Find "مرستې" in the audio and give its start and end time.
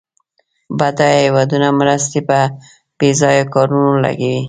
1.79-2.19